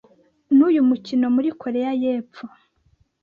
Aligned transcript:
n’uyu 0.57 0.81
mukino 0.89 1.25
muri 1.35 1.49
Korea 1.61 1.91
y’Epfo. 2.01 2.43